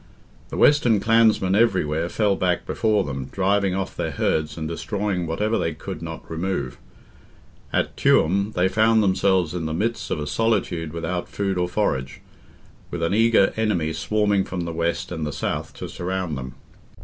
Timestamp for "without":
10.91-11.29